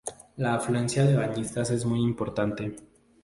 La 0.37 0.55
afluencia 0.55 1.05
de 1.05 1.15
bañistas 1.15 1.69
es 1.69 1.85
muy 1.85 2.01
importante. 2.01 2.75